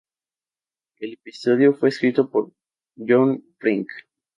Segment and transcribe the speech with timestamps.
[0.97, 2.51] El episodio fue escrito por
[2.97, 3.87] John Frink.